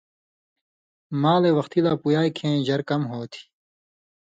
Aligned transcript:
مالے 1.21 1.51
وختی 1.57 1.79
لا 1.85 1.93
پویائ 2.01 2.29
کھیں 2.37 2.55
ژر 2.67 2.81
کم 2.89 3.01
ہوتھی۔ 3.11 3.41